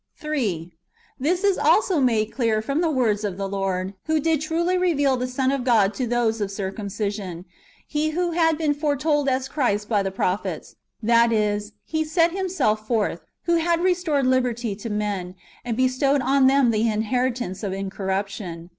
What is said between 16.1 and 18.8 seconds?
on them the inheritance of incorruption.